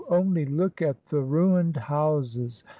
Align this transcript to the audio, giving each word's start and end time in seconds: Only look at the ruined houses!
Only 0.09 0.47
look 0.47 0.81
at 0.81 1.05
the 1.09 1.21
ruined 1.21 1.77
houses! 1.77 2.63